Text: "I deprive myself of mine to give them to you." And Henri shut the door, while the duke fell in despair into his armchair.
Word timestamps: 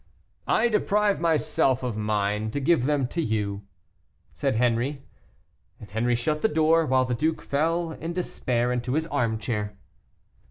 "I 0.47 0.67
deprive 0.67 1.19
myself 1.19 1.83
of 1.83 1.95
mine 1.95 2.49
to 2.49 2.59
give 2.59 2.85
them 2.85 3.07
to 3.09 3.21
you." 3.21 3.67
And 4.41 4.55
Henri 4.55 6.15
shut 6.15 6.41
the 6.41 6.47
door, 6.47 6.87
while 6.87 7.05
the 7.05 7.13
duke 7.13 7.43
fell 7.43 7.91
in 7.91 8.11
despair 8.11 8.71
into 8.71 8.93
his 8.95 9.05
armchair. 9.05 9.77